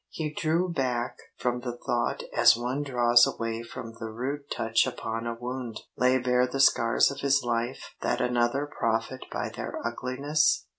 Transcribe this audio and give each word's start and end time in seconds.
He 0.09 0.33
drew 0.33 0.67
back 0.73 1.19
from 1.37 1.59
the 1.59 1.77
thought 1.77 2.23
as 2.35 2.57
one 2.57 2.81
draws 2.81 3.27
away 3.27 3.61
from 3.61 3.93
the 3.99 4.09
rude 4.09 4.49
touch 4.49 4.87
upon 4.87 5.27
a 5.27 5.35
wound. 5.35 5.81
Lay 5.95 6.17
bare 6.17 6.47
the 6.47 6.59
scars 6.59 7.11
of 7.11 7.19
his 7.19 7.43
life 7.43 7.93
that 8.01 8.19
another 8.19 8.65
profit 8.65 9.25
by 9.31 9.49
their 9.49 9.77
ugliness? 9.85 10.65